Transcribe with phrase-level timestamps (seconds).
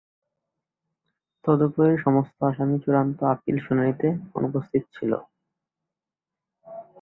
[1.45, 5.11] তদুপরি, সমস্ত আসামি চূড়ান্ত আপিল শুনানিতে অনুপস্থিত ছিল।